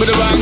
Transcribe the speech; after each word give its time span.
with 0.00 0.08
the 0.08 0.18
rock 0.18 0.39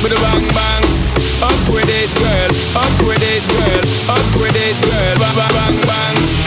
with 0.00 0.12
a 0.12 0.20
bang 0.22 0.46
bang. 0.54 0.84
Up 1.42 1.60
with 1.68 1.88
it, 1.88 2.10
girl. 2.22 2.50
Up 2.78 2.94
with 3.06 3.22
it, 3.22 3.42
girl. 3.58 3.82
Up 4.14 4.40
with 4.40 4.56
it, 4.56 4.76
girl. 4.86 5.14
Bang 5.18 5.36
bang 5.36 5.52
bang. 5.52 5.86
bang. 5.86 6.41